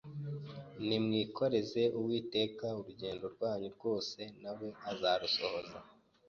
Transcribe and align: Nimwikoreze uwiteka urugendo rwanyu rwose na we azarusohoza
Nimwikoreze 0.87 1.81
uwiteka 1.99 2.65
urugendo 2.79 3.25
rwanyu 3.35 3.67
rwose 3.75 4.19
na 4.43 4.51
we 4.57 4.67
azarusohoza 4.91 5.77